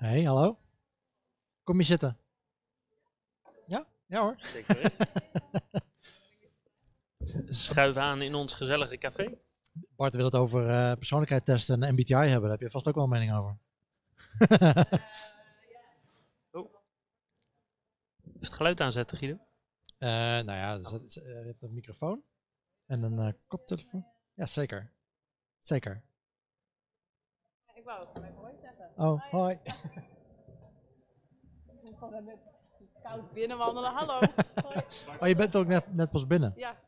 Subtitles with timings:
[0.00, 0.58] Hey, hallo.
[1.62, 2.18] Kom je zitten?
[3.66, 3.86] Ja?
[4.06, 4.36] Ja hoor.
[4.38, 4.92] Zeker.
[7.54, 9.38] Schuif aan in ons gezellige café.
[9.96, 12.40] Bart wil het over eh persoonlijkheid testen en MBTI hebben.
[12.40, 13.58] Daar heb je vast ook wel een mening over.
[18.24, 19.38] Even het geluid aanzetten, Guido.
[19.98, 22.22] Eh, nou ja, dus dat is, eh, je hebt een microfoon
[22.86, 24.06] en een eh, koptelefoon.
[24.34, 24.92] Ja, zeker.
[25.58, 26.02] Zeker.
[27.90, 28.90] Ik wou het mijn hoi zeggen.
[28.96, 29.58] Oh, hoi.
[31.66, 32.38] Ik moet gewoon net
[33.02, 33.92] koud binnenwandelen.
[33.92, 34.18] Hallo.
[34.66, 35.18] Hoi.
[35.20, 36.52] Oh, je bent ook net, net pas binnen.
[36.56, 36.80] Ja.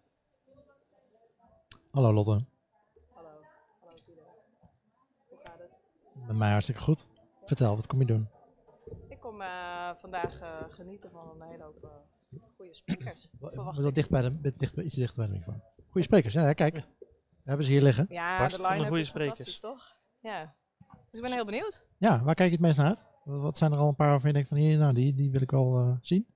[1.91, 2.45] Hallo Lotte.
[3.15, 3.30] Hallo.
[3.80, 4.23] Hallo Tilo.
[5.29, 5.70] Hoe gaat het?
[6.27, 7.07] Met mij hartstikke goed.
[7.45, 8.29] Vertel, wat kom je doen?
[9.09, 13.29] Ik kom eh, vandaag eh, genieten van een hele hoop eh, goede sprekers.
[13.38, 13.95] Wat ik.
[13.95, 15.62] dicht bij de, dicht, iets dichter bij de microfoon.
[15.88, 16.74] Goeie sprekers, ja, ja, kijk.
[16.74, 18.07] We hebben ze hier liggen.
[18.09, 20.01] Ja, Barst de van de line-up goede is fantastisch, toch?
[20.21, 20.55] Ja.
[21.12, 21.83] Dus ik ben heel benieuwd.
[21.98, 23.07] Ja, waar kijk je het meest naar uit?
[23.25, 25.41] Wat zijn er al een paar waarvan je denkt van hier, nou die, die wil
[25.41, 26.27] ik wel eh, zien?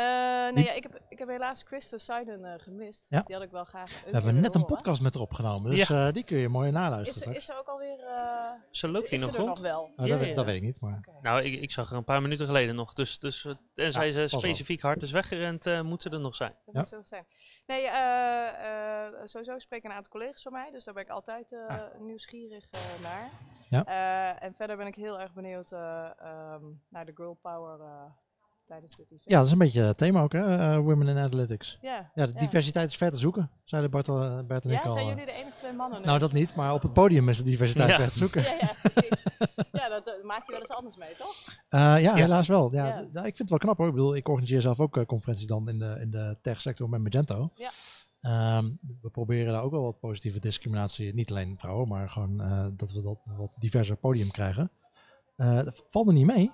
[0.00, 3.06] Eh, nee, Wie- ja, ik, heb, ik heb helaas Christa Seiden eh, gemist.
[3.08, 3.22] Ja.
[3.22, 5.70] Die had ik wel graag een We keer hebben net een podcast met haar opgenomen,
[5.74, 7.34] dus eh, die kun je mooi Is, naluisteren.
[7.34, 7.48] er- straks.
[7.48, 7.98] is er ook alweer...
[8.06, 9.48] eh Zo loopt hij is nog rond.
[9.48, 9.82] nog wel?
[9.82, 10.34] Oh, dat, Ja, weet- ja.
[10.34, 12.92] dat weet ik niet, maar Nou, ik, ik zag er een paar minuten geleden nog.
[12.92, 16.54] Dus, dus tenzij Ja, ze specifiek hard is weggerend, eh, moet ze er nog zijn.
[16.64, 16.80] Dat Ja.
[16.80, 17.26] moet zo zijn.
[17.66, 21.52] Nee, eh, eh, sowieso spreken een aantal collega's van mij, dus daar ben ik altijd
[21.52, 22.00] eh, Ah.
[22.00, 22.68] nieuwsgierig
[23.02, 23.30] naar.
[23.68, 23.84] Ja.
[23.84, 28.02] Eh, en verder ben ik heel erg benieuwd eh, ehm, naar de girl power eh,
[28.80, 29.22] tijdens dit event.
[29.30, 30.56] ja, dat is een beetje het thema ook, hè?
[30.56, 31.78] eh, Women in Analytics.
[31.80, 32.10] ja.
[32.14, 32.38] Ja, de Ja.
[32.38, 34.90] diversiteit is ver te zoeken, zeiden Bart, eh, Bert en ik Ja, al.
[34.90, 35.10] zijn eh.
[35.10, 36.06] jullie de enige twee mannen nu?
[36.06, 37.96] Nou, dat niet, maar op het podium is de diversiteit Ja.
[37.96, 38.42] ver te zoeken.
[38.42, 39.24] Ja, ja, precies.
[39.80, 41.34] ja, dat eh, maak je wel eens anders mee, toch?
[41.68, 42.72] Eh, ja, helaas wel.
[42.74, 42.94] Ja, Ja.
[42.94, 43.86] nou, ik vind het wel knap hoor.
[43.86, 47.00] Ik bedoel, ik organiseer zelf ook eh, conferenties dan in de, in de tech-sector met
[47.02, 47.50] Magento.
[47.54, 47.70] Ja.
[48.20, 48.64] Ehm,
[49.00, 52.92] we proberen daar ook wel wat positieve discriminatie, niet alleen vrouwen, maar gewoon eh, dat
[52.92, 54.70] we dat wat diverser podium krijgen.
[55.36, 56.50] Eh, dat valt er niet mee.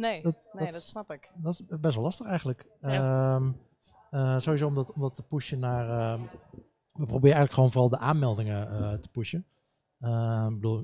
[0.00, 1.32] Nee, Dat- nee dat- dat snap ik.
[1.34, 2.66] Dat is best wel lastig eigenlijk.
[2.80, 3.34] Ja.
[3.36, 3.50] Ehm,
[4.10, 5.88] eh, sowieso om dat, om dat te pushen naar...
[5.88, 6.20] ehm,
[6.92, 9.46] we proberen eigenlijk gewoon vooral de aanmeldingen eh, te pushen.
[10.00, 10.80] Ehm, ik bedoel,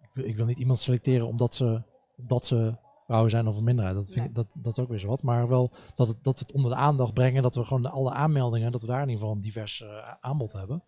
[0.00, 1.82] ik wil, ik wil niet iemand selecteren omdat ze,
[2.16, 3.96] omdat ze vrouwen zijn of een minderheid.
[3.96, 4.28] Dat, vind Nee.
[4.28, 5.22] ik, dat, dat is ook weer zo wat.
[5.22, 7.42] Maar wel dat, het, dat we het onder de aandacht brengen.
[7.42, 10.12] Dat we gewoon de, alle aanmeldingen, dat we daar in ieder geval een divers eh,
[10.20, 10.82] aanbod hebben.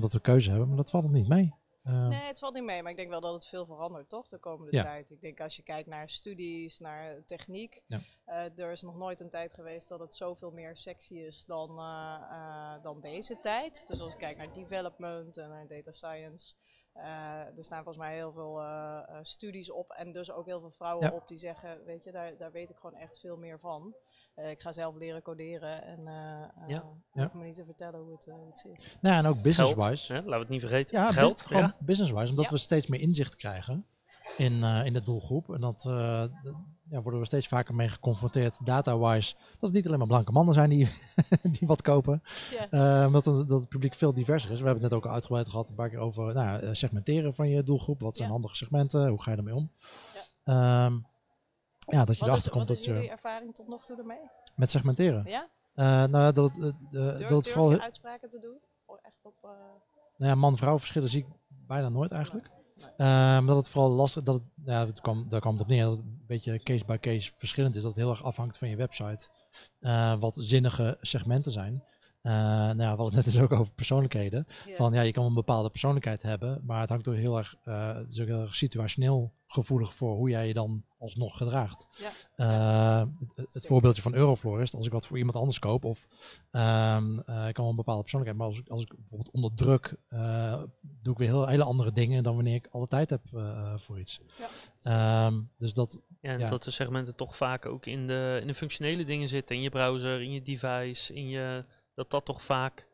[0.00, 1.54] Dat we keuze hebben, maar dat valt er niet mee.
[1.86, 4.26] Ehm, Nee, het valt niet mee, maar ik denk wel dat het veel verandert, toch?
[4.28, 4.82] De komende Ja.
[4.82, 5.10] tijd.
[5.10, 7.82] Ik denk als je kijkt naar studies, naar techniek.
[7.86, 8.00] Ja.
[8.24, 11.78] eh, er is nog nooit een tijd geweest dat het zoveel meer sexy is dan,
[11.78, 13.84] eh, eh, dan deze tijd.
[13.86, 16.54] Dus als ik kijk naar development en naar data science.
[17.56, 18.62] er staan volgens mij heel veel
[19.22, 21.12] studies op en dus ook heel veel vrouwen Ja.
[21.16, 23.94] op die zeggen, weet je, daar, daar weet ik gewoon echt veel meer van.
[24.36, 26.82] Eh, ik ga zelf leren coderen en eh eh, Ja.
[26.82, 27.30] hoef Ja.
[27.34, 28.98] me niet te vertellen hoe het, eh, hoe het zit.
[29.00, 30.12] nou, en ook business-wise.
[30.12, 30.18] hè?
[30.18, 30.98] laten we het niet vergeten.
[30.98, 31.76] Ja, Geld, gewoon ja.
[31.80, 32.50] business-wise, omdat Ja.
[32.50, 33.86] we steeds meer inzicht krijgen
[34.36, 35.50] in, eh, in de doelgroep.
[35.54, 36.24] En dat eh,
[36.90, 40.54] ja, worden we steeds vaker mee geconfronteerd, data-wise, dat het niet alleen maar blanke mannen
[40.54, 40.88] zijn die,
[41.58, 42.22] die wat kopen.
[42.70, 43.00] Ja.
[43.00, 44.58] Eh, omdat het, dat het publiek veel diverser is.
[44.60, 47.34] We hebben het net ook al uitgebreid gehad, een paar keer over nou, ja, segmenteren
[47.34, 48.00] van je doelgroep.
[48.00, 48.34] Wat zijn Ja.
[48.34, 49.08] handige segmenten?
[49.08, 49.70] Hoe ga je ermee om?
[50.44, 50.90] Ja.
[51.86, 53.84] Ja, dat je Wat is, erachter komt wat dat is jullie je ervaring tot nog
[53.84, 54.30] toe ermee?
[54.54, 55.24] met segmenteren.
[55.26, 55.48] Ja?
[55.74, 56.74] Eh, nou ja, dat Durf,
[57.18, 58.58] dat durf vooral uitspraken te doen?
[58.86, 59.34] Oh, echt op...
[59.42, 59.50] eh,
[60.16, 61.26] Nou ja, man-vrouw verschillen zie ik
[61.66, 62.50] bijna nooit eigenlijk.
[62.76, 62.90] Nee.
[62.96, 65.84] Ehm, dat het vooral lastig, dat het, ja, het kwam, daar kwam het op neer,
[65.84, 67.82] dat het een beetje case by case verschillend is.
[67.82, 69.28] Dat het heel erg afhangt van je website.
[70.18, 71.84] wat zinnige segmenten zijn.
[72.26, 74.46] Eh, nou ja, we hadden het net dus ook over persoonlijkheden.
[74.76, 77.94] Van ja, je kan een bepaalde persoonlijkheid hebben, maar het hangt ook heel erg, eh,
[77.94, 81.86] het is ook heel erg situationeel gevoelig voor hoe jij je dan alsnog gedraagt.
[81.98, 82.10] Ja.
[82.36, 86.06] Eh, het, voorbeeldje van Euroflorist, als ik wat voor iemand anders koop, of
[86.50, 89.54] ehm, eh, ik kan wel een bepaalde persoonlijkheid, maar als ik, als ik bijvoorbeeld onder
[89.54, 93.22] druk eh, doe ik weer heel, hele andere dingen dan wanneer ik alle tijd heb
[93.32, 94.20] eh, voor iets.
[94.38, 95.26] Ja.
[95.26, 96.48] Ehm, dus dat, Ja, en Ja.
[96.48, 99.56] dat de segmenten toch vaak ook in de, in de functionele dingen zitten.
[99.56, 101.64] In je browser, in je device, in je,
[101.96, 102.88] dat dat toch vaak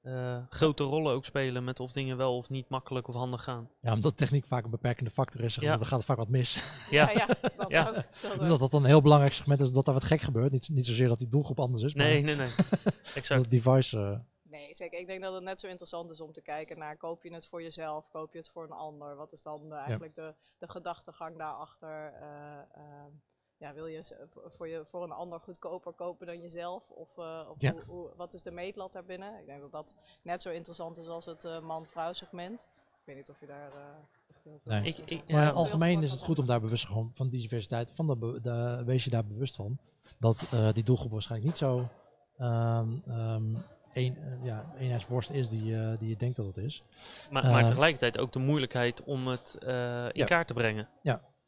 [0.00, 3.70] eh, grote rollen ook spelen met of dingen wel of niet makkelijk of handig gaan.
[3.80, 5.76] ja, omdat techniek vaak een beperkende factor is, Ja.
[5.76, 6.54] dan gaat het vaak wat mis.
[6.90, 7.88] Ja, ja, dat Ja.
[7.88, 7.94] ook.
[7.94, 10.52] Dat dus dat dat een heel belangrijk segment is, dat daar wat gek gebeurt.
[10.52, 12.54] Niet, niet zozeer dat die doelgroep anders is, nee, maar nee, nee.
[12.84, 13.40] dat Exact.
[13.40, 13.98] het device...
[13.98, 14.18] eh,
[14.50, 14.98] Nee, zeker.
[14.98, 17.46] Ik denk dat het net zo interessant is om te kijken naar koop je het
[17.46, 19.16] voor jezelf, koop je het voor een ander?
[19.16, 22.12] Wat is dan eh, eigenlijk de, de gedachtegang daarachter?
[23.58, 24.14] Ja, wil je
[24.56, 26.90] voor- je voor een ander goedkoper kopen dan jezelf?
[26.90, 27.72] Of, eh, of Ja.
[27.72, 29.38] hoe, hoe- wat is de meetlat daarbinnen?
[29.40, 32.60] Ik denk dat dat net zo interessant is als het eh, man-vrouw segment.
[32.76, 33.78] Ik weet niet of je daar eh,
[34.30, 34.80] echt heel veel Nee.
[34.94, 36.86] van Ik- ik- Maar Ja, in het dat algemeen is het goed om daar bewust
[36.86, 39.78] gewoon van die diversiteit, van de, wees je daar bewust van.
[40.18, 41.88] Dat eh, die doelgroep waarschijnlijk niet zo
[42.36, 43.54] ehm, ehm,
[43.92, 46.82] een, ja, eenheidsworst is die, die je denkt dat het is.
[47.30, 50.24] Maar, maar tegelijkertijd ook de moeilijkheid om het eh, in ja.
[50.24, 50.88] kaart te brengen.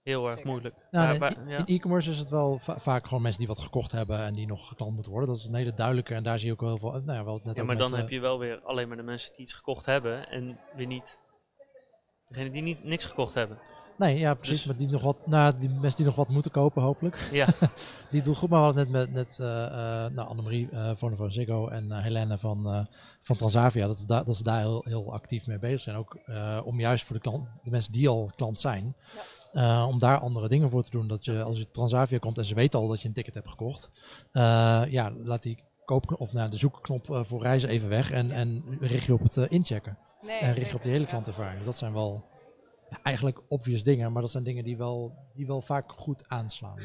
[0.02, 0.50] Heel erg Zeker.
[0.50, 0.86] moeilijk.
[0.90, 4.18] Nou, Maar- in- e-commerce is het wel va- vaak gewoon mensen die wat gekocht hebben
[4.18, 5.28] en die nog geklant moeten worden.
[5.30, 6.90] Dat is een hele duidelijke en daar zie je ook wel heel veel.
[7.04, 9.02] Nou ja, wel net Ja, maar dan eh, heb je wel weer alleen maar de
[9.02, 11.18] mensen die iets gekocht hebben en weer niet
[12.30, 13.58] degene die niet, niks gekocht hebben.
[13.98, 14.56] Nee, ja, precies.
[14.56, 17.28] Dus- Maar die nog wat, nou, die mensen die nog wat moeten kopen, hopelijk.
[17.32, 17.46] Ja,
[18.10, 18.48] Die doen goed.
[18.48, 19.64] Maar we hadden net met, met eh,
[20.04, 22.84] eh, nou, Annemarie eh Vodafone Ziggo en eh, Helene van, eh,
[23.22, 23.86] van Transavia.
[23.86, 25.96] Dat ze, daar dat ze daar heel, heel actief mee bezig zijn.
[25.96, 28.96] Ook eh, om juist voor de, klant, de mensen die al klant zijn.
[29.52, 31.08] eh, om daar andere dingen voor te doen.
[31.08, 33.48] Dat je als je Transavia komt en ze weten al dat je een ticket hebt
[33.48, 33.90] gekocht.
[34.32, 38.10] eh, ja, laat die koop of nou, de zoekknop voor reizen even weg.
[38.10, 39.98] En, en richt je op het inchecken.
[40.20, 41.56] Nee, En richt je op die hele klantervaring.
[41.56, 42.24] Dus dat zijn wel
[43.02, 44.12] eigenlijk obvious dingen.
[44.12, 46.78] Maar dat zijn dingen die wel, die wel vaak goed aanslaan.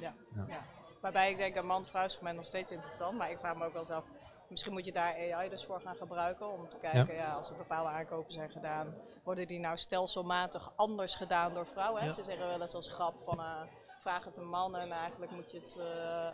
[0.00, 0.14] Ja.
[0.34, 0.44] Ja.
[0.48, 0.62] Ja.
[1.00, 3.18] Waarbij ik denk, een man-vrouw segment nog steeds interessant.
[3.18, 4.04] Maar ik vraag me ook wel zelf,
[4.48, 6.52] misschien moet je daar AI dus voor gaan gebruiken.
[6.52, 7.32] Om te kijken, ja.
[7.32, 8.94] als er bepaalde aankopen zijn gedaan,
[9.24, 12.04] worden die nou stelselmatig anders gedaan door vrouwen.
[12.04, 12.10] Ja.
[12.10, 13.60] Ze zeggen wel eens als grap van, eh,
[14.00, 15.76] vraag het een man en eigenlijk moet je het...
[15.78, 16.32] eh, eh,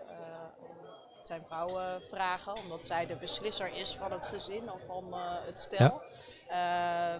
[1.22, 5.58] zijn vrouwen vragen, omdat zij de beslisser is van het gezin of van eh, het
[5.58, 6.02] stel.
[6.48, 6.56] Eh,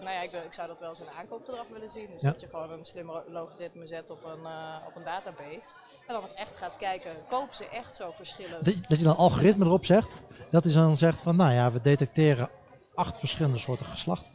[0.03, 2.09] nou ja, ik, ik zou dat wel eens in aankoopgedrag willen zien.
[2.13, 2.31] Dus Ja.
[2.31, 5.67] dat je gewoon een slimme logaritme zet op een, eh, op een database.
[6.07, 8.65] En dan eens echt gaat kijken, kopen ze echt zo verschillend?
[8.65, 10.21] Dat, je- dat je dan algoritme erop zegt.
[10.49, 12.49] Dat hij dan zegt van, nou ja, we detecteren
[12.95, 14.25] acht verschillende soorten geslacht.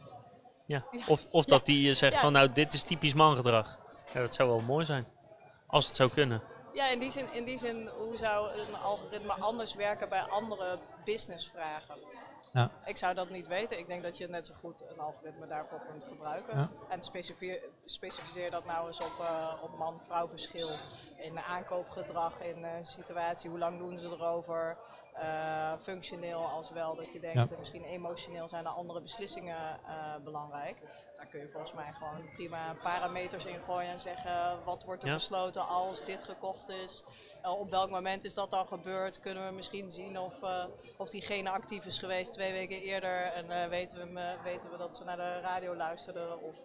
[0.65, 0.79] ja.
[0.91, 1.03] Ja.
[1.07, 2.19] Of, of dat die eh, zegt Ja.
[2.19, 3.77] van nou dit is typisch mangedrag.
[4.13, 5.05] Ja, dat zou wel mooi zijn.
[5.67, 6.41] Als het zou kunnen.
[6.73, 10.79] Ja, in die, zin, in die zin, hoe zou een algoritme anders werken bij andere
[11.05, 11.95] businessvragen?
[12.53, 12.71] Ja.
[12.85, 13.79] Ik zou dat niet weten.
[13.79, 16.57] Ik denk dat je net zo goed een algoritme daarvoor kunt gebruiken.
[16.57, 16.69] Ja.
[16.89, 20.69] En specificeer, specificeer dat nou eens op, eh, op man-vrouw verschil.
[21.17, 24.77] In aankoopgedrag, in eh, situatie, hoe lang doen ze erover?
[25.13, 27.57] Eh, functioneel als wel dat je denkt, Ja.
[27.59, 29.79] misschien emotioneel zijn er andere beslissingen
[30.23, 30.77] belangrijk.
[31.19, 35.13] Daar kun je volgens mij gewoon prima parameters in gooien en zeggen wat wordt er
[35.13, 37.03] besloten als dit gekocht is.
[37.41, 39.19] Eh, op welk moment is dat dan gebeurd?
[39.19, 40.65] Kunnen we misschien zien of, eh,
[40.97, 44.95] of diegene actief is geweest twee weken eerder en eh, weten, we, weten we dat
[44.95, 46.41] ze naar de radio luisteren?
[46.41, 46.55] Of,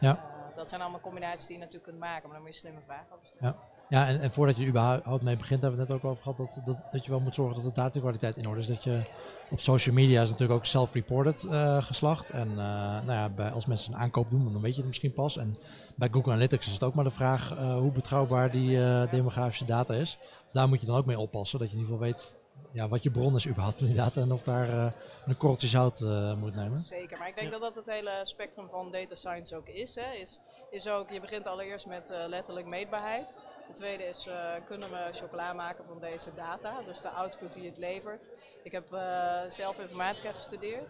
[0.00, 0.50] Ja.
[0.54, 3.14] dat zijn allemaal combinaties die je natuurlijk kunt maken, maar dan moet je slimme vragen
[3.14, 3.56] over stellen.
[3.60, 3.67] Ja.
[3.88, 6.22] Ja, en, en voordat je er überhaupt mee begint, hebben we het net ook over
[6.22, 8.66] gehad, dat, dat, dat je wel moet zorgen dat de datakwaliteit in orde is.
[8.66, 9.02] Dat je
[9.50, 12.30] op social media is natuurlijk ook self-reported eh, geslacht.
[12.30, 15.12] En eh, nou ja, bij, als mensen een aankoop doen, dan weet je het misschien
[15.12, 15.36] pas.
[15.36, 15.56] En
[15.94, 18.78] bij Google Analytics is het ook maar de vraag eh, hoe betrouwbaar die
[19.10, 20.18] demografische data is.
[20.44, 22.36] Dus daar moet je dan ook mee oppassen, dat je in ieder geval weet
[22.72, 24.20] ja, wat je bron is überhaupt van die data.
[24.20, 24.94] En of daar
[25.26, 26.00] een korreltje zout
[26.38, 26.76] moet nemen.
[26.76, 29.94] Zeker, maar ik denk dat dat het hele spectrum van data science ook is.
[29.94, 30.12] Hè.
[30.12, 30.38] Is,
[30.70, 33.36] is ook, je begint allereerst met letterlijk meetbaarheid.
[33.68, 36.82] De tweede is, eh, kunnen we chocola maken van deze data?
[36.82, 38.26] Dus de output die het levert.
[38.62, 40.88] Ik heb eh, zelf informatica gestudeerd.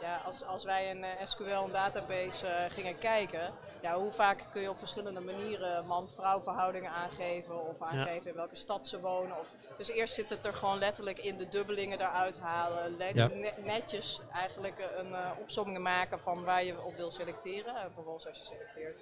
[0.00, 3.52] Ja, als, als wij een eh, SQL, een database, gingen kijken,
[3.82, 8.54] ja, hoe vaak kun je op verschillende manieren man-vrouw verhoudingen aangeven of aangeven in welke
[8.56, 9.38] stad ze wonen.
[9.38, 9.48] Of,
[9.78, 13.26] dus eerst zit het er gewoon letterlijk in de dubbelingen eruit halen, le- Ja.
[13.26, 17.76] ne- netjes eigenlijk een opsomming maken van waar je op wil selecteren.
[17.76, 19.00] En vervolgens als je selecteert,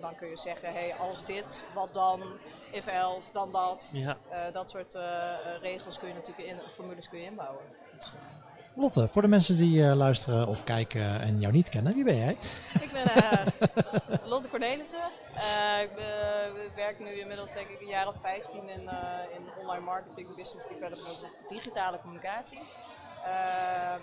[0.00, 2.22] dan kun je zeggen, hey, als dit, wat dan,
[2.70, 3.90] if else, dan dat.
[3.92, 4.16] Ja.
[4.52, 5.02] dat soort uh,
[5.60, 7.62] regels kun je natuurlijk in, formules kun je inbouwen.
[8.78, 12.16] Lotte, voor de mensen die uh, luisteren of kijken en jou niet kennen, wie ben
[12.16, 12.36] jij?
[12.80, 13.46] Ik ben uh,
[14.30, 15.10] Lotte Cornelissen.
[15.34, 15.90] Uh, ik,
[16.66, 18.80] ik, werk nu inmiddels denk ik een jaar of 15 in,
[19.36, 22.60] in online marketing, business development of digitale communicatie.
[23.26, 23.94] Uh,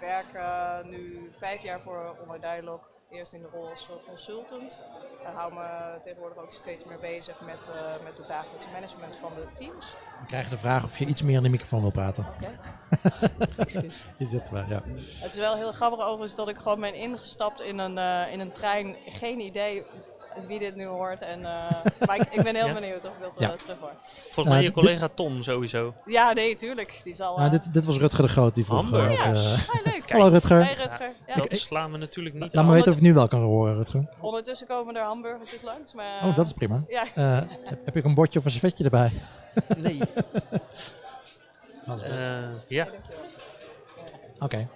[0.00, 0.38] werk
[0.84, 4.78] nu vijf jaar voor Online Dialog, eerst in de rol als consultant.
[5.20, 9.34] Ik hou me tegenwoordig ook steeds meer bezig met, uh, met het dagelijkse management van
[9.34, 9.94] de teams.
[10.20, 12.26] We krijgen de vraag of je iets meer in de microfoon wil praten.
[12.34, 12.58] Oké.
[13.58, 13.90] Okay.
[14.18, 14.82] is dit wel, ja.
[15.20, 18.40] Het is wel heel grappig overigens dat ik gewoon ben ingestapt in een, uh, in
[18.40, 18.96] een trein.
[19.06, 19.84] Geen idee
[20.46, 21.22] wie dit nu hoort.
[21.22, 21.46] En, uh,
[22.06, 22.74] maar ik, ik, ben heel ja?
[22.74, 23.52] benieuwd of ik dat ja.
[23.52, 23.92] uh, terug hoor.
[24.04, 25.94] Volgens mij je collega Tom sowieso.
[26.06, 27.00] Ja, nee, tuurlijk.
[27.02, 28.80] Die zal, nou, dit, dit, was Rutger de Groot die vroeg.
[28.80, 29.24] Hamburg.
[29.24, 29.30] ja,
[29.84, 30.10] leuk.
[30.12, 30.64] Hallo Rutger.
[30.64, 31.12] Hey Rutger.
[31.26, 33.74] Ja, dat slaan we natuurlijk niet Laat me weten of je nu wel kan horen,
[33.74, 34.08] Rutger.
[34.20, 35.94] Ondertussen komen er hamburgertjes langs.
[35.94, 36.84] Maar, oh, dat is prima.
[36.88, 37.04] Ja.
[37.18, 37.38] Uh,
[37.84, 39.12] heb je een bordje of een servetje erbij?
[39.76, 39.98] Nee.
[42.68, 42.86] ja.
[44.38, 44.68] Oké.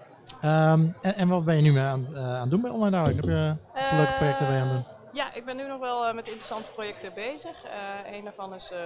[0.44, 2.90] Um, en, en, wat ben je nu mee aan, uh, aan het doen bij Online
[2.90, 3.14] Dialog?
[3.14, 4.99] Heb je uh, leuke projecten bij aan het doen?
[5.12, 7.64] Ja, ik ben nu nog wel uh, met interessante projecten bezig.
[7.64, 8.78] Uh, een daarvan is uh,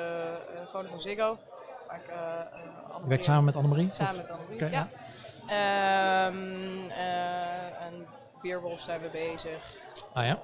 [0.66, 1.38] Vodafone Ziggo.
[1.86, 2.06] Waar ik,
[3.02, 3.88] je werkt samen met Annemarie?
[3.92, 4.88] Samen met Annemarie, okay, ja.
[5.46, 6.26] ja.
[6.26, 6.90] Um,
[7.80, 8.06] en
[8.42, 9.80] Beerwolf zijn we bezig.
[10.12, 10.38] Ah ja?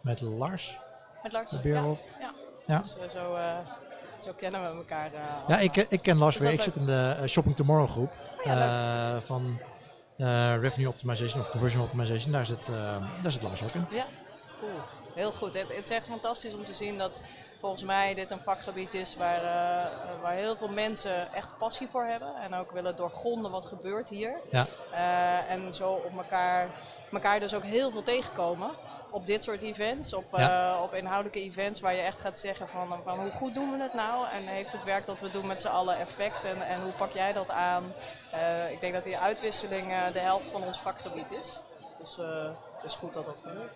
[0.00, 0.78] Met Lars?
[1.22, 2.00] Met Lars, de Beerwolf?
[2.20, 2.32] Ja.
[2.66, 2.74] ja.
[2.74, 2.78] ja.
[2.78, 3.36] Dus zo,
[4.18, 5.10] zo kennen we elkaar.
[5.48, 6.52] ja, ik, ik ken Lars weer.
[6.52, 8.12] Ik zit in de Shopping Tomorrow groep.
[8.38, 9.60] Oh, ja, van
[10.60, 12.32] revenue optimization of conversion optimization.
[12.32, 12.66] Daar zit,
[13.22, 13.86] daar zit Lars ook in.
[13.90, 14.06] Ja,
[14.60, 14.97] cool.
[15.18, 15.54] Heel goed.
[15.54, 17.10] Het, het is echt fantastisch om te zien dat
[17.58, 22.04] volgens mij dit een vakgebied is waar, eh, waar heel veel mensen echt passie voor
[22.04, 22.34] hebben.
[22.36, 24.40] En ook willen doorgronden wat gebeurt hier.
[24.50, 24.66] Ja.
[24.90, 26.68] Eh, en zo op elkaar,
[27.12, 28.70] elkaar dus ook heel veel tegenkomen
[29.10, 30.74] op dit soort events, op, Ja.
[30.74, 33.82] eh, op inhoudelijke events waar je echt gaat zeggen van, van hoe goed doen we
[33.82, 36.82] het nou en heeft het werk dat we doen met z'n allen effect en, en
[36.82, 37.92] hoe pak jij dat aan?
[38.70, 41.58] Ik denk dat die uitwisseling de helft van ons vakgebied is.
[41.98, 42.16] Dus
[42.74, 43.72] het is goed dat dat gebeurt.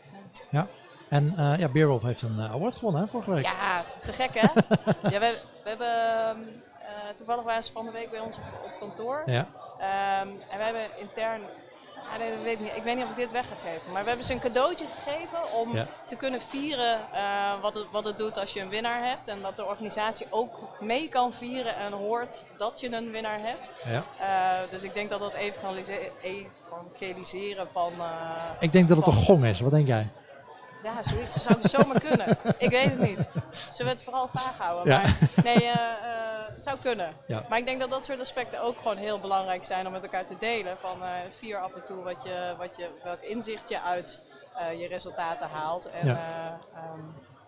[1.12, 3.45] En eh, ja, Beerwolf heeft een eh, award gewonnen hè, vorige week.
[3.45, 4.47] Ja, te gek hè?
[5.14, 5.87] ja, we, we hebben
[6.81, 9.23] eh, toevallig waren ze van de week bij ons op, op kantoor.
[9.26, 9.47] Ja.
[9.78, 11.40] Ehm, en we hebben intern,
[12.12, 14.26] ah, nee, weet ik, niet, ik weet niet of ik dit weggegeven, maar we hebben
[14.26, 15.87] ze een cadeautje gegeven om Ja.
[16.07, 16.99] te kunnen vieren
[17.61, 19.28] wat, het, wat het doet als je een winnaar hebt.
[19.28, 23.71] En dat de organisatie ook mee kan vieren en hoort dat je een winnaar hebt.
[23.85, 24.04] Ja.
[24.71, 27.92] Dus ik denk dat dat evangelise- evangeliseren van...
[28.61, 29.61] Ik denk dat het van- een gong is.
[29.61, 30.09] Wat denk jij?
[30.82, 32.38] Ja, zoiets zou zomaar kunnen.
[32.58, 33.28] Ik weet het niet.
[33.50, 34.92] Zullen we het vooral vaag houden?
[34.94, 35.00] Ja.
[35.00, 37.12] Maar, nee, eh, eh, het zou kunnen.
[37.26, 37.44] Ja.
[37.48, 40.26] Maar ik denk dat dat soort aspecten ook gewoon heel belangrijk zijn om met elkaar
[40.26, 40.76] te delen.
[40.80, 44.20] Van eh, vier af en toe wat je, wat je, welk inzicht je uit
[44.56, 45.90] eh, je resultaten haalt.
[45.90, 46.14] En Ja.
[46.14, 46.58] ja.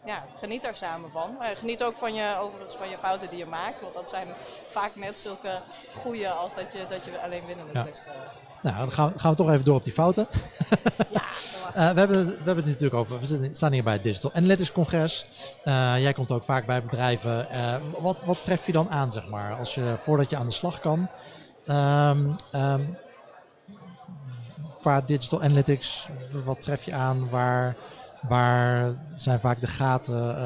[0.05, 1.37] ja, geniet daar samen van.
[1.39, 3.81] Maar geniet ook van je, overigens van je fouten die je maakt.
[3.81, 4.29] Want dat zijn
[4.69, 5.63] vaak net zulke
[6.03, 7.85] goede als dat je, dat je alleen winnende Ja.
[7.85, 8.13] testen.
[8.65, 10.27] Nou, dan gaan we, gaan we toch even door op die fouten.
[11.13, 11.23] Ja,
[11.75, 14.73] Eh, we, hebben, we hebben het natuurlijk over, we staan hier bij het Digital Analytics
[14.73, 15.27] Congres.
[15.65, 17.51] Eh, jij komt ook vaak bij bedrijven.
[17.51, 20.53] Eh, wat, wat tref je dan aan, zeg maar, als je, voordat je aan de
[20.53, 21.09] slag kan?
[21.67, 22.31] Ehm,
[24.81, 26.09] qua Digital Analytics,
[26.45, 27.29] wat tref je aan?
[27.29, 27.77] Waar,
[28.29, 30.37] waar zijn vaak de gaten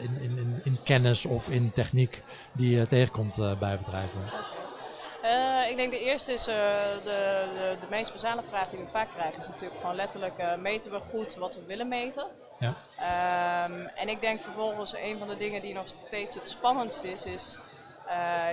[0.00, 2.22] in, in, in, kennis of in techniek
[2.52, 4.20] die je tegenkomt bij bedrijven?
[5.22, 6.54] Eh, ik denk de eerste is eh,
[7.04, 10.56] de, de, de meest basale vraag die we vaak krijgen, is natuurlijk gewoon letterlijk eh,
[10.56, 12.26] meten we goed wat we willen meten.
[12.58, 12.74] Ja.
[12.96, 17.26] Ehm, en ik denk vervolgens een van de dingen die nog steeds het spannendst is,
[17.26, 17.58] is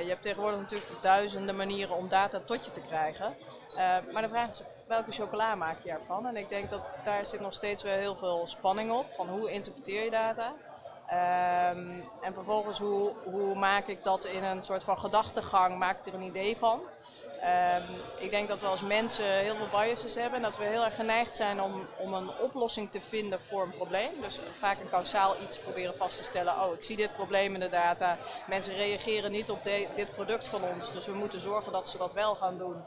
[0.03, 3.35] je hebt tegenwoordig natuurlijk duizenden manieren om data tot je te krijgen.
[3.75, 6.27] Eh, maar de vraag is welke chocola maak je ervan?
[6.27, 9.51] En ik denk dat daar zit nog steeds wel heel veel spanning op, van hoe
[9.51, 10.53] interpreteer je data?
[11.07, 16.05] Ehm, en vervolgens hoe, hoe maak ik dat in een soort van gedachtegang, maak ik
[16.05, 16.81] er een idee van.
[17.41, 17.83] Ehm,
[18.17, 20.95] ik denk dat we als mensen heel veel biases hebben en dat we heel erg
[20.95, 24.21] geneigd zijn om, om een oplossing te vinden voor een probleem.
[24.21, 26.61] Dus vaak een kausaal iets proberen vast te stellen.
[26.61, 28.17] Oh, ik zie dit probleem in de data.
[28.47, 29.63] Mensen reageren niet op
[29.95, 32.83] dit product van ons, dus we moeten zorgen dat ze dat wel gaan doen.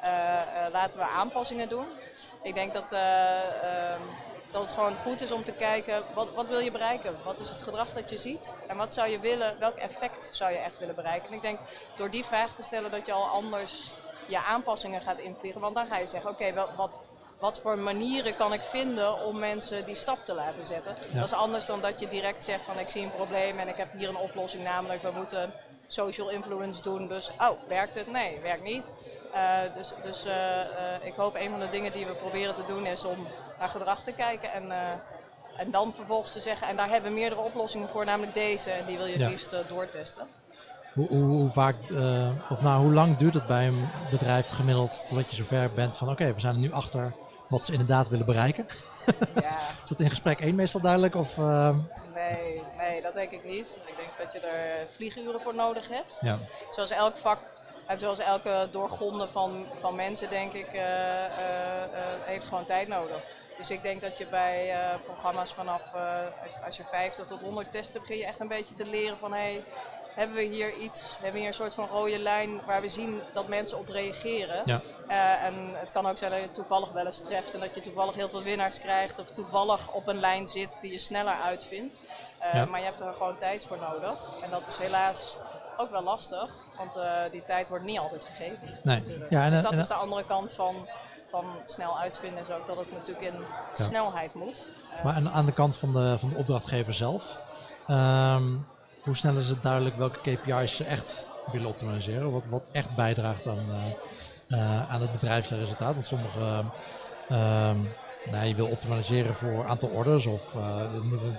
[0.00, 1.86] Eh, eh, laten we aanpassingen doen.
[2.42, 4.02] Ik denk dat, eh, ehm,
[4.54, 7.16] dat het gewoon goed is om te kijken, wat, wat wil je bereiken?
[7.24, 8.52] Wat is het gedrag dat je ziet?
[8.66, 11.28] En wat zou je willen, welk effect zou je echt willen bereiken?
[11.28, 11.58] En ik denk
[11.96, 13.92] door die vraag te stellen dat je al anders
[14.26, 15.60] je aanpassingen gaat invliegen.
[15.60, 16.90] Want dan ga je zeggen, oké, wat,
[17.38, 20.96] wat voor manieren kan ik vinden om mensen die stap te laten zetten?
[21.10, 21.18] Ja.
[21.18, 23.76] Dat is anders dan dat je direct zegt van ik zie een probleem en ik
[23.76, 25.54] heb hier een oplossing, namelijk we moeten
[25.86, 27.08] social influence doen.
[27.08, 28.06] Dus, oh, werkt het?
[28.06, 28.94] Nee, werkt niet.
[29.32, 32.64] Eh, dus dus eh, eh, ik hoop een van de dingen die we proberen te
[32.64, 33.26] doen is om
[33.64, 34.78] naar gedrag te kijken en, eh,
[35.56, 38.86] en dan vervolgens te zeggen, en daar hebben we meerdere oplossingen voor, namelijk deze, en
[38.86, 39.28] die wil je het Ja.
[39.28, 40.26] liefst eh, doortesten.
[40.94, 45.04] Hoe, hoe, hoe vaak, eh, of nou, hoe lang duurt het bij een bedrijf gemiddeld
[45.08, 47.12] totdat je zover bent van oké, we zijn er nu achter
[47.48, 48.66] wat ze inderdaad willen bereiken?
[49.40, 49.58] Ja.
[49.82, 51.14] Is dat in gesprek één meestal duidelijk?
[51.14, 51.36] Of,
[52.14, 53.78] Nee, nee, dat denk ik niet.
[53.86, 56.18] Ik denk dat je er vlieguren voor nodig hebt.
[56.20, 56.38] ja.
[56.70, 57.38] Zoals elk vak
[57.86, 60.68] en zoals elke doorgronden van, van mensen, denk ik,
[62.24, 63.22] heeft gewoon tijd nodig.
[63.56, 66.18] Dus ik denk dat je bij eh, programma's vanaf, eh,
[66.64, 69.64] als je 50 tot 100 testen, begin je echt een beetje te leren van, hey,
[70.14, 73.20] hebben we hier iets, hebben we hier een soort van rode lijn waar we zien
[73.32, 74.62] dat mensen op reageren.
[74.64, 74.80] Ja.
[75.08, 77.74] Eh, en het kan ook zijn dat je het toevallig wel eens treft en dat
[77.74, 81.34] je toevallig heel veel winnaars krijgt of toevallig op een lijn zit die je sneller
[81.34, 81.98] uitvindt.
[82.38, 82.64] Eh, Ja.
[82.64, 84.20] Maar je hebt er gewoon tijd voor nodig.
[84.42, 85.36] En dat is helaas
[85.76, 88.78] ook wel lastig, want eh, die tijd wordt niet altijd gegeven.
[88.82, 89.02] Nee.
[89.30, 90.88] Ja, en, dus dat en- is de andere kant van,
[91.26, 93.40] van snel uitvinden, is ook dat het natuurlijk in
[93.72, 94.66] snelheid moet.
[94.96, 97.40] Eh, Maar aan, aan de kant van de, van de opdrachtgever zelf,
[97.86, 98.42] ehm,
[99.02, 102.32] hoe snel is het duidelijk welke KPI's ze echt willen optimaliseren?
[102.32, 105.94] Wat, wat echt bijdraagt aan, eh, eh, aan het bedrijfsresultaat?
[105.94, 106.64] Want sommige,
[107.28, 107.76] ehm,
[108.30, 110.56] nou, je wil optimaliseren voor aantal orders of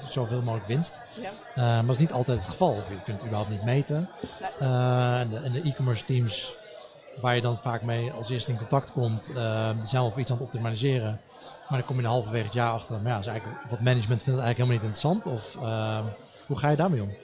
[0.09, 1.01] zoveel mogelijk winst.
[1.13, 1.31] ja.
[1.55, 2.71] Maar dat is niet altijd het geval.
[2.71, 4.09] Of je kunt het überhaupt niet meten.
[4.39, 4.69] Nee.
[5.19, 6.55] En de, en de e-commerce teams
[7.21, 10.31] waar je dan vaak mee als eerste in contact komt, eh, die zijn wel iets
[10.31, 11.21] aan het optimaliseren.
[11.69, 13.01] Maar dan kom je er halverwege het jaar achter.
[13.01, 15.25] Maar ja, is eigenlijk, wat management vindt het eigenlijk helemaal niet interessant.
[15.25, 16.05] Of eh,
[16.47, 17.15] hoe ga je daarmee om?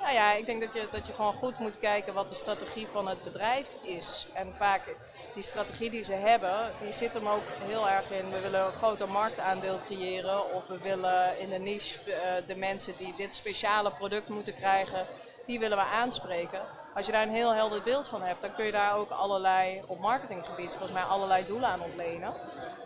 [0.00, 2.86] Nou ja, ik denk dat je, dat je gewoon goed moet kijken wat de strategie
[2.92, 4.26] van het bedrijf is.
[4.32, 4.96] En vaak
[5.34, 8.30] die strategie die ze hebben, die zit hem ook heel erg in.
[8.30, 12.94] We willen een groter marktaandeel creëren of we willen in de niche uh, de mensen
[12.98, 15.06] die dit speciale product moeten krijgen,
[15.46, 16.60] die willen we aanspreken.
[16.94, 19.82] Als je daar een heel helder beeld van hebt, dan kun je daar ook allerlei
[19.86, 22.34] op marketinggebied volgens mij allerlei doelen aan ontlenen.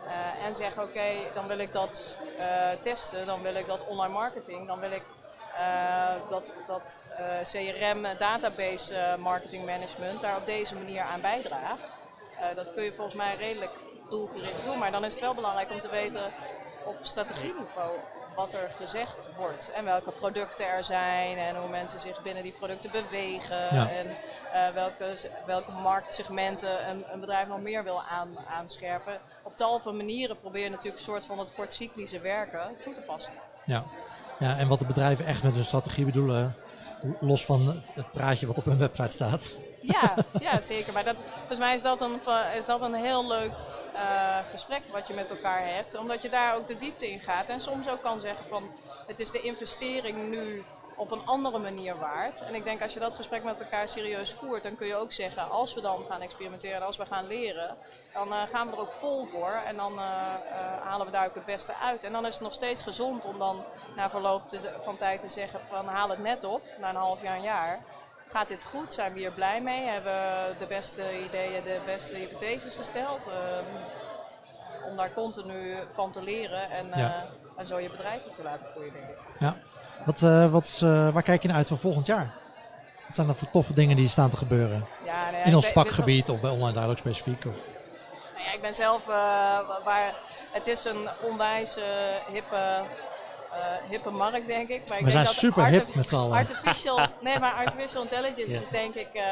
[0.05, 4.13] Uh, en zeggen oké, dan wil ik dat uh, testen, dan wil ik dat online
[4.13, 5.03] marketing, dan wil ik
[5.53, 6.99] uh, dat, dat
[7.43, 11.95] CRM, database marketing management, daar op deze manier aan bijdraagt.
[12.55, 13.71] dat kun je volgens mij redelijk
[14.09, 16.31] doelgericht doen, maar dan is het wel belangrijk om te weten
[16.85, 17.91] op strategieniveau
[18.39, 19.71] wat er gezegd wordt.
[19.75, 23.69] En welke producten er zijn en hoe mensen zich binnen die producten bewegen.
[23.69, 25.15] En uh, welke,
[25.45, 29.19] welke marktsegmenten een, een, bedrijf nog meer wil aan, aanscherpen.
[29.43, 33.01] Op tal van manieren probeer je natuurlijk een soort van het kortcyclische werken toe te
[33.01, 33.31] passen.
[33.65, 33.83] Ja.
[34.39, 36.55] ja, en wat de bedrijven echt met hun strategie bedoelen,
[37.19, 39.51] los van het praatje wat op hun website staat.
[39.81, 40.15] Ja,
[40.47, 40.93] ja zeker.
[40.93, 42.19] Maar dat, volgens mij is dat een,
[42.57, 43.51] is dat een heel leuk
[43.93, 45.97] uh, gesprek wat je met elkaar hebt.
[45.97, 47.47] Omdat je daar ook de diepte in gaat.
[47.47, 48.71] En soms ook kan zeggen van
[49.07, 50.63] het is de investering nu
[50.99, 52.41] op een andere manier waard.
[52.41, 55.11] En ik denk als je dat gesprek met elkaar serieus voert, dan kun je ook
[55.11, 57.77] zeggen als we dan gaan experimenteren, als we gaan leren,
[58.13, 59.61] dan uh, gaan we er ook vol voor.
[59.65, 60.01] En dan uh,
[60.83, 62.03] halen we daar ook het beste uit.
[62.03, 63.63] En dan is het nog steeds gezond om dan
[63.95, 64.41] na verloop
[64.79, 67.83] van tijd te zeggen van haal het net op, na een half jaar, een jaar.
[68.31, 68.93] Gaat dit goed?
[68.93, 69.85] Zijn we hier blij mee?
[69.85, 73.27] Hebben we de beste ideeën, de beste hypotheses gesteld?
[73.27, 73.33] Uh,
[74.89, 77.11] om daar continu van te leren en, uh,
[77.55, 79.17] en zo je bedrijf op te laten groeien, denk ik.
[79.39, 79.55] Ja.
[80.05, 80.79] Wat, uh, wat,
[81.13, 82.33] waar kijk je naar uit voor volgend jaar?
[83.05, 84.87] Wat zijn er voor toffe dingen die staan te gebeuren?
[85.05, 87.45] Ja, nou In ons vakgebied of bij online ook specifiek?
[87.45, 87.55] Of?
[88.33, 89.05] Nou ja, ik ben zelf
[89.85, 90.13] waar.
[90.51, 91.83] Het is een onwijs uh,
[92.33, 92.83] hippe
[94.11, 94.89] markt, denk ik.
[94.89, 96.37] Maar ik We denk zijn dat super hip met z'n allen.
[96.37, 99.23] Artificial, nee, maar artificial intelligence is denk ik uh,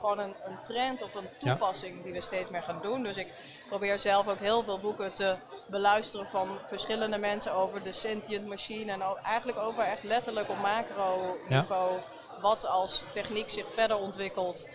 [0.00, 2.02] gewoon een, een, trend of een toepassing ja.
[2.02, 3.02] die we steeds meer gaan doen.
[3.02, 3.28] Dus ik
[3.68, 5.36] probeer zelf ook heel veel boeken te
[5.66, 8.92] beluisteren van verschillende mensen over de sentient machine.
[8.92, 11.92] En eigenlijk over echt letterlijk op macro niveau.
[11.92, 12.02] Ja.
[12.40, 14.66] Wat als techniek zich verder ontwikkelt.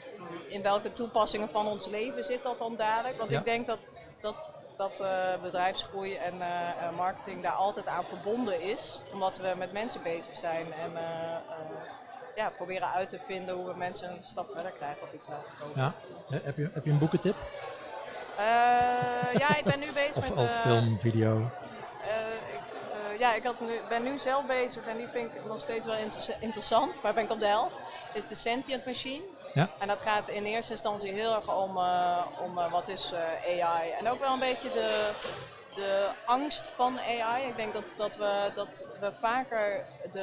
[0.47, 3.17] In welke toepassingen van ons leven zit dat dan dadelijk?
[3.17, 3.39] Want ja.
[3.39, 3.87] ik denk dat,
[4.21, 4.49] dat
[4.89, 8.99] dat uh, bedrijfsgroei en uh, marketing daar altijd aan verbonden is.
[9.13, 10.91] Omdat we met mensen bezig zijn en
[12.35, 15.49] ja, proberen uit te vinden hoe we mensen een stap verder krijgen of iets laten
[15.59, 15.75] komen.
[15.75, 15.93] Ja.
[16.43, 17.35] Heb, je, heb je een boekentip?
[19.37, 20.37] ja, ik ben nu bezig of, met...
[20.37, 21.51] Of film, video?
[22.53, 25.85] Ik, ja, ik had nu, ben nu zelf bezig en die vind ik nog steeds
[25.85, 27.79] wel inter interessant, maar ben ik op de helft.
[28.13, 29.23] Is de Sentient Machine.
[29.53, 29.69] Ja.
[29.79, 33.63] En dat gaat in eerste instantie heel erg om, uh, om uh, wat is uh,
[33.63, 33.91] AI.
[33.91, 35.11] En ook wel een beetje de,
[35.73, 37.47] de angst van AI.
[37.47, 40.19] Ik denk dat, dat, we, dat we vaker de,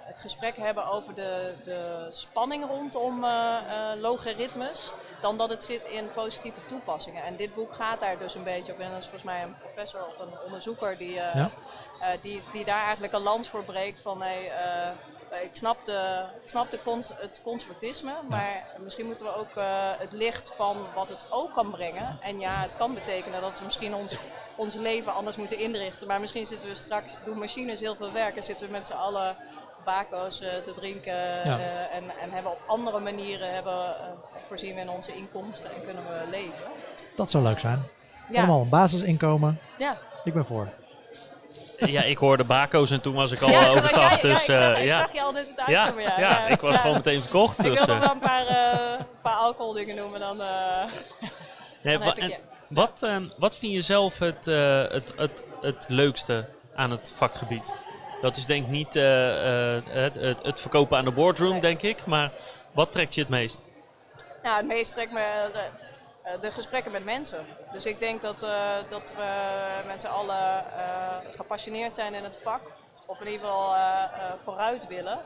[0.00, 3.26] het gesprek hebben over de, de spanning rondom
[3.96, 4.92] logaritmes.
[5.20, 7.22] Dan dat het zit in positieve toepassingen.
[7.22, 8.90] En dit boek gaat daar dus een beetje op in.
[8.90, 11.50] Dat is volgens mij een professor of een onderzoeker die, ja.
[12.20, 14.50] die, die daar eigenlijk een lans voor breekt van hey,
[15.42, 19.54] ik snap, de, ik snap de cons het conservatisme, maar misschien moeten we ook
[19.98, 22.18] het licht van wat het ook kan brengen.
[22.20, 24.18] En ja, het kan betekenen dat we misschien ons,
[24.56, 26.06] ons leven anders moeten inrichten.
[26.06, 28.92] Maar misschien zitten we straks, doen machines heel veel werk en zitten we met z'n
[28.92, 29.36] allen
[29.84, 31.14] bako's te drinken.
[31.44, 31.88] Ja.
[31.88, 33.96] En, en hebben op andere manieren hebben,
[34.48, 36.64] voorzien we in onze inkomsten en kunnen we leven.
[37.16, 37.82] Dat zou leuk zijn.
[38.30, 38.38] Ja.
[38.38, 39.60] Allemaal een basisinkomen.
[39.78, 39.98] Ja.
[40.24, 40.68] Ik ben voor
[41.86, 44.20] ja, ik hoorde bako's en toen was ik al ja, overstag.
[44.20, 46.76] Dus, ja, ik, zag, uh, ik zag je al dit ja, ja, ja, ik was
[46.76, 47.58] gewoon meteen verkocht.
[47.64, 50.84] Ik dus, wil nog wel een paar, uh, paar alcohol dingen noemen, dan, uh,
[51.82, 52.32] nee, dan en,
[52.68, 57.72] wat, uh, wat vind je zelf het, het, het, het leukste aan het vakgebied?
[58.20, 61.60] Dat is denk ik niet het, het, het, verkopen aan de boardroom, nee.
[61.60, 62.06] denk ik.
[62.06, 62.32] Maar
[62.72, 63.66] wat trekt je het meest?
[64.48, 65.50] Nou, het meest trekt me
[66.22, 67.46] eh, de gesprekken met mensen.
[67.72, 69.30] Dus ik denk dat, uh, dat we
[69.86, 72.60] met z'n allen uh, gepassioneerd zijn in het vak.
[73.06, 73.74] Of in ieder geval
[74.44, 75.18] vooruit willen.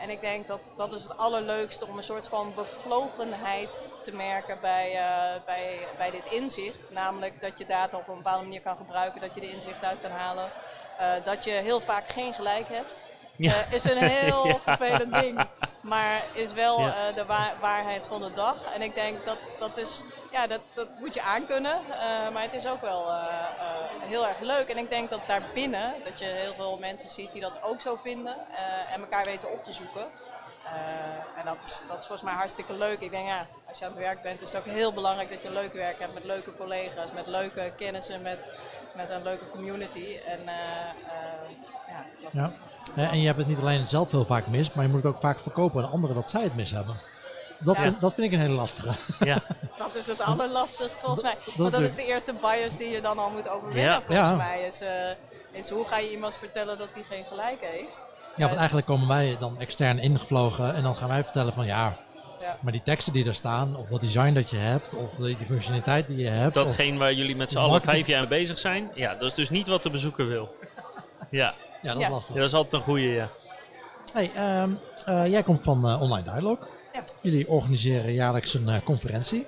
[0.00, 4.60] en ik denk dat dat is het allerleukste om een soort van bevlogenheid te merken
[4.60, 4.90] bij,
[5.44, 6.90] bij, bij dit inzicht.
[6.90, 10.00] Namelijk dat je data op een bepaalde manier kan gebruiken, dat je de inzicht uit
[10.00, 10.50] kan halen.
[11.24, 13.00] dat je heel vaak geen gelijk hebt.
[13.36, 13.52] Ja.
[13.52, 14.58] Uh, is een heel ja.
[14.60, 15.46] vervelend ding.
[15.80, 17.08] Maar is wel ja.
[17.08, 18.74] uh, de wa waarheid van de dag.
[18.74, 21.80] En ik denk dat dat is, ja, dat, dat moet je aankunnen.
[21.90, 23.06] Uh, maar het is ook wel
[24.00, 24.68] heel erg leuk.
[24.68, 27.98] En ik denk dat daarbinnen, dat je heel veel mensen ziet die dat ook zo
[28.02, 28.36] vinden.
[28.92, 30.06] en elkaar weten op te zoeken.
[31.36, 33.00] en dat is, dat is volgens mij hartstikke leuk.
[33.00, 35.42] Ik denk, ja, als je aan het werk bent, is het ook heel belangrijk dat
[35.42, 38.38] je leuk werk hebt met leuke collega's, met leuke kennissen, met,
[38.96, 40.16] met een leuke community.
[40.26, 40.40] En
[42.32, 42.52] ja.
[42.94, 43.10] ja.
[43.10, 45.20] En je hebt het niet alleen zelf heel vaak mis, maar je moet het ook
[45.20, 46.96] vaak verkopen aan anderen dat zij het mis hebben.
[47.58, 47.82] dat, Ja.
[47.82, 48.94] vind, dat vind ik een hele lastige.
[49.24, 49.38] Ja.
[49.78, 51.34] Dat is het allerlastigst volgens mij.
[51.44, 54.02] dat Want dat is de eerste bias die je dan al moet overwinnen Ja.
[54.02, 54.34] volgens Ja.
[54.34, 54.62] mij.
[54.62, 54.88] Is, eh,
[55.52, 58.00] is hoe ga je iemand vertellen dat hij geen gelijk heeft?
[58.36, 61.96] Ja, want eigenlijk komen wij dan extern ingevlogen en dan gaan wij vertellen van ja,
[62.40, 62.58] Ja.
[62.60, 65.46] maar die teksten die er staan, of dat design dat je hebt, of die, die
[65.46, 66.54] functionaliteit die je hebt.
[66.54, 68.90] Datgene waar jullie met z'n allen vijf jaar mee bezig zijn.
[68.94, 70.54] Ja, dat is dus niet wat de bezoeker wil.
[71.30, 72.10] Ja, ja, dat is Ja.
[72.10, 72.34] lastig.
[72.36, 73.28] dat is altijd een goede, ja.
[74.12, 74.70] Hey, ehm,
[75.04, 76.66] eh, jij komt van eh, Online Dialogue.
[76.92, 77.02] Ja.
[77.20, 79.46] Jullie organiseren jaarlijks een eh, conferentie.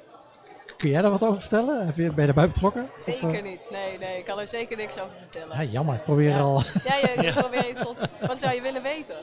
[0.77, 1.87] Kun jij daar wat over vertellen?
[1.87, 2.89] Heb je, ben je daarbij betrokken?
[2.95, 3.69] Of, Zeker niet.
[3.71, 5.57] Nee, nee, ik kan er zeker niks over vertellen.
[5.57, 6.39] ja, jammer, ik probeer Ja.
[6.41, 6.63] al.
[6.85, 7.83] Ja, je, je probeert iets.
[8.27, 9.17] Wat zou je willen weten?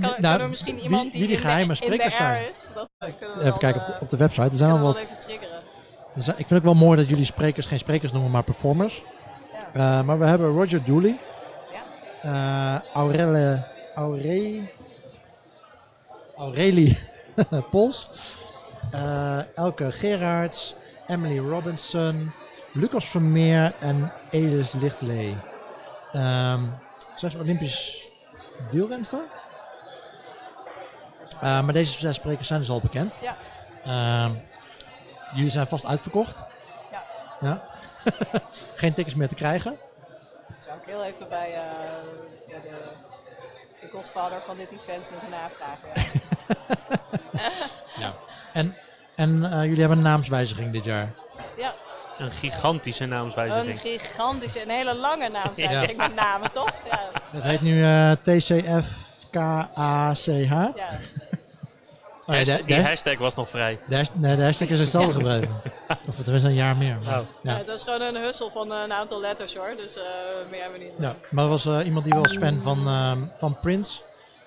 [0.00, 2.50] Dan kan, Nou, er misschien wie- iemand wie die, die in geheime sprekers zijn.
[2.50, 2.68] is.
[2.74, 4.42] Dat kunnen we Even dan, kijken op de, eh, op de website.
[4.48, 4.98] Er zijn wat.
[4.98, 5.60] even triggeren.
[6.16, 9.02] er zijn- ik vind het wel mooi dat jullie sprekers geen sprekers noemen, maar performers.
[9.72, 9.98] Ja.
[9.98, 11.18] Eh, maar we hebben Roger Dooley.
[12.22, 12.82] Ja.
[12.82, 14.60] Eh, Aurelle, Aure,
[16.36, 16.98] Aurelie
[17.70, 18.10] Pols.
[18.90, 20.74] eh, Elke Gerards.
[21.06, 22.32] Emily Robinson.
[22.72, 25.36] Lucas Vermeer en Elis Lichtlee.
[26.12, 26.62] Ehm
[27.16, 28.06] zes Olympisch
[28.70, 29.20] wielrenster.
[31.42, 33.18] Eh, maar deze zes sprekers zijn dus al bekend.
[33.22, 33.36] Ja.
[33.84, 34.32] Ehm,
[35.34, 36.36] jullie zijn vast uitverkocht.
[36.92, 37.02] Ja.
[37.40, 37.62] ja?
[38.76, 39.76] Geen tickets meer te krijgen.
[40.58, 41.60] Zou ik heel even bij eh,
[42.48, 42.70] ja, de,
[43.80, 45.88] de godvader van dit event moeten navragen.
[45.94, 46.02] Ja.
[47.98, 48.14] Ja.
[48.52, 48.76] En,
[49.16, 51.12] en eh, jullie hebben een naamswijziging dit jaar.
[51.56, 51.74] ja,
[52.18, 53.80] Een gigantische een naamswijziging.
[53.80, 56.70] gigantische, een hele lange naamswijziging met name, toch?
[56.90, 57.00] Ja,
[57.30, 59.74] Het heet nu eh TCFKACH.
[60.24, 60.72] ja.
[62.26, 63.78] Oh, ja, de, die de, hashtag was nog vrij.
[63.88, 65.60] de nee, de hashtag is hetzelfde gebleven.
[66.08, 66.98] Of het is een jaar meer.
[67.04, 67.26] maar- Oh.
[67.42, 67.58] Ja, Ja.
[67.58, 70.02] het was gewoon een hussel van eh, een aantal letters hoor, dus eh
[70.50, 70.94] meer hebben we niet.
[70.98, 72.78] Ja, maar er was eh, iemand die was fan van,
[73.38, 74.00] van Prince.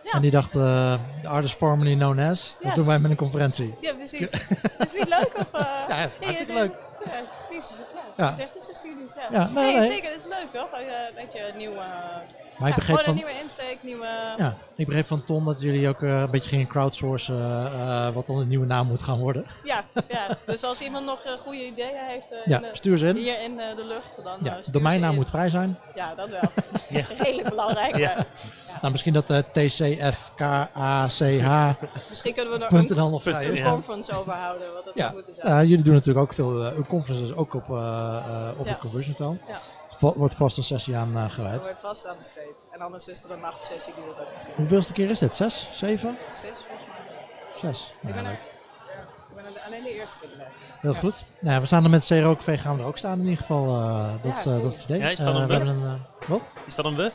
[0.04, 0.12] Ja.
[0.12, 2.56] En die dacht, eh the artist formerly known as.
[2.60, 2.76] Dat Ja.
[2.76, 3.74] doen wij met een conferentie.
[3.82, 4.20] Ja, precies.
[4.22, 5.30] is het niet leuk?
[5.38, 6.74] Of, eh, Ja, nee, hartstikke het- leuk.
[7.06, 7.12] Ja,
[7.52, 8.26] niet zo, ja, Ja.
[8.30, 9.14] Het is echt niet zo cynisch.
[9.16, 10.12] Ja, Ja, nee, zeker.
[10.12, 10.68] Het is leuk toch?
[10.80, 11.82] Een beetje een nieuwe,
[12.58, 14.08] Maar ik begreep gewoon een van, nieuwe insteek, nieuwe...
[14.38, 18.26] ja, ik begreep van Ton dat jullie ook eh, een beetje gingen crowdsourcen eh, wat
[18.26, 19.46] dan een nieuwe naam moet gaan worden.
[19.64, 20.28] Ja, ja.
[20.46, 23.16] dus als iemand nog eh, goede ideeën heeft eh, Ja, in de- stuur ze in.
[23.16, 25.22] hier in eh, de lucht, dan Ja, eh, stuur domeinnaam ze in.
[25.22, 25.78] moet vrij zijn.
[25.96, 26.40] Ja, dat wel.
[26.90, 27.06] Ja.
[27.24, 27.98] Redelijk belangrijk.
[27.98, 28.14] Ja.
[28.16, 28.26] maar
[28.82, 33.70] Nou, misschien dat eh TCFKACH.nl Misschien kunnen we er een, nog vrij een ja.
[33.70, 35.02] conference over houden, wat dat Ja.
[35.04, 35.48] zou moeten zijn.
[35.48, 38.72] Ja, jullie doen natuurlijk ook veel uh, conferences ook op, eh, eh, op Ja.
[38.72, 39.42] het Conversion Town.
[39.48, 39.60] Ja.
[39.98, 41.62] Va- wordt vast een sessie aan eh, Er gewijd.
[41.64, 42.66] wordt vast aan besteed.
[42.72, 44.56] En anders is er een nachtsessie die dat ook.
[44.56, 45.34] Hoeveelste keer is dit?
[45.34, 45.70] Zes?
[45.74, 46.18] Zeven?
[46.32, 47.72] Zes volgens mij.
[47.72, 47.94] Zes?
[48.02, 48.40] Ik Nou, ben, er, leuk.
[48.96, 50.30] ja, ik ben er alleen de eerste keer.
[50.82, 51.00] Heel Ja.
[51.00, 51.24] goed.
[51.40, 53.68] Nou, ja, we staan er met CROKV gaan we er ook staan in ieder geval.
[53.68, 54.62] eh, dat, Ja, is, eh, cool.
[54.62, 55.00] dat is het idee.
[55.02, 55.54] Ja, is dat een we we?
[55.54, 56.42] hebben een, wat?
[56.68, 57.12] Is dat een we?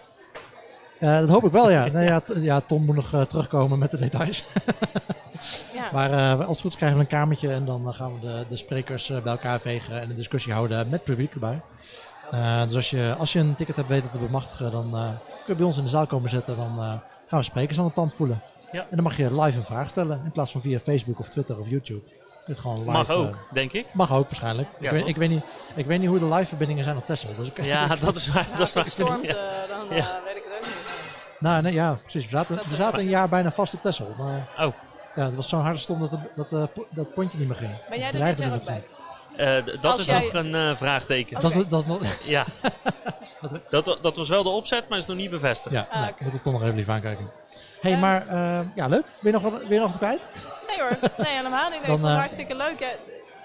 [0.99, 1.87] Eh, dat hoop ik wel, ja.
[1.93, 4.45] Nee, ja, ja Tom moet nog terugkomen met de details.
[5.75, 5.89] Ja.
[5.93, 8.45] Maar eh, als het goed is krijgen we een kamertje en dan gaan we de,
[8.49, 11.61] de sprekers bij elkaar vegen en een discussie houden met publiek erbij.
[12.31, 15.45] Eh, dus als je, als je een ticket hebt weten te bemachtigen, dan eh, kun
[15.47, 16.57] je bij ons in de zaal komen zitten.
[16.57, 16.93] Dan eh,
[17.27, 18.43] gaan we sprekers aan de tand voelen.
[18.73, 18.81] Ja.
[18.81, 21.59] En dan mag je live een vraag stellen in plaats van via Facebook of Twitter
[21.59, 22.01] of YouTube.
[22.07, 23.95] Je kunt gewoon live, Mag ook, denk ik.
[23.95, 24.69] mag ook waarschijnlijk.
[24.81, 27.07] Ja, ik, weet, ik, weet niet, ik weet niet hoe de live verbindingen zijn op
[27.07, 27.29] Texel.
[27.37, 28.47] Dus ik, Ja, dat is waar.
[28.51, 29.09] Ja, dat is als het waar.
[29.09, 29.35] stormt, Ja.
[29.69, 30.21] dan Ja.
[30.25, 31.37] weet ik het ook niet.
[31.41, 32.25] nou, nee, ja, precies.
[32.25, 34.15] We zaten, we een jaar bijna vast op Texel.
[34.19, 34.73] Maar Oh,
[35.15, 37.71] ja, het was zo'n harde storm dat, de- dat, eh, dat pontje niet meer ging.
[37.89, 38.83] Ben jij er niet ook bij?
[39.41, 41.41] Eh, dat Als is jij- nog een eh, vraagteken.
[41.41, 42.01] Dat, dat is nog...
[42.25, 42.45] Ja.
[43.71, 45.75] Dat, dat was wel de opzet, maar is nog niet bevestigd.
[45.75, 46.25] Ja, Ah, nee, oké.
[46.25, 47.31] moet het toch nog even lief aankijken.
[47.81, 49.05] hey, maar eh, ja, leuk.
[49.21, 50.21] Wil je nog wat, wil je nog wat kwijt?
[50.69, 51.79] Nee hoor, nee helemaal niet.
[51.81, 52.81] Ik vond het eh, hartstikke leuk.
[52.81, 52.99] Ja, ik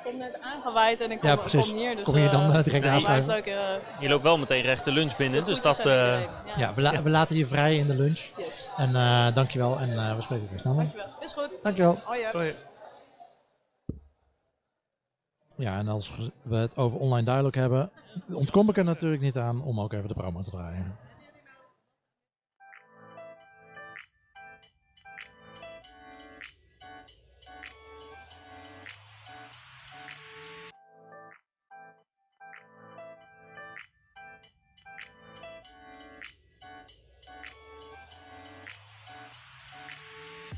[0.04, 1.70] kom net aangewaaid en ik kom, Ja, precies.
[1.70, 1.96] kom hier.
[1.96, 3.32] Dus, Kom hier dan eh, direct nee, aanschuiven.
[3.32, 3.56] leuk.
[4.00, 5.80] Je loopt wel meteen recht de lunch binnen, dus dat...
[5.86, 6.20] eh.
[6.58, 8.20] Ja, we, la- we laten je vrij in de lunch.
[8.38, 8.70] Yes.
[8.78, 10.76] En eh, dankjewel en eh, we spreken elkaar snel.
[10.76, 11.08] Dankjewel.
[11.20, 11.50] Is goed.
[11.64, 12.02] Dankjewel.
[12.08, 12.44] Oh
[15.56, 15.78] ja.
[15.78, 17.90] en als we het over online dialogue hebben,
[18.32, 20.96] ontkom ik er natuurlijk niet aan om ook even de promo te draaien.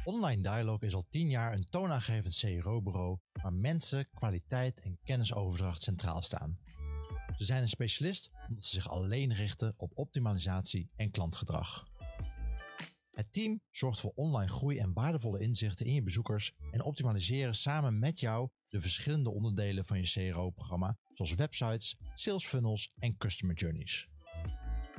[0.07, 6.21] Online Dialogue is al tien jaar een toonaangevend CRO-bureau waar mensen, kwaliteit en kennisoverdracht centraal
[6.21, 6.57] staan.
[7.37, 11.87] Ze zijn een specialist omdat ze zich alleen richten op optimalisatie en klantgedrag.
[13.11, 17.99] Het team zorgt voor online groei en waardevolle inzichten in je bezoekers en optimaliseren samen
[17.99, 24.07] met jou de verschillende onderdelen van je CRO-programma, zoals websites, sales funnels en customer journeys.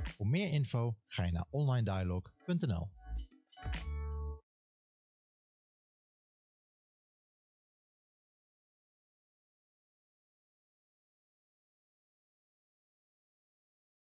[0.02, 2.97] Voor meer info ga je naar onlinedialogue.nl.